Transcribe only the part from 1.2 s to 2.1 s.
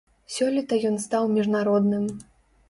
міжнародным.